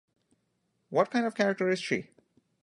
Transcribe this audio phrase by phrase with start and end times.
[0.89, 2.07] What kind of character is she?